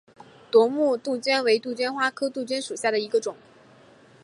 [0.49, 3.37] 夺目杜鹃为杜鹃花科杜鹃属下的一个种。